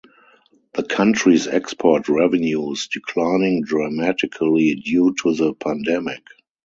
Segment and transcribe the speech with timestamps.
[0.73, 6.23] The country’s export revenues declining dramatically due to the pandemic.